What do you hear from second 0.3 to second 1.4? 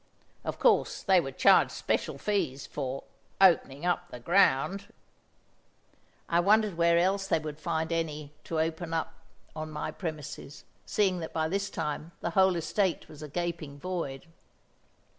Of course they would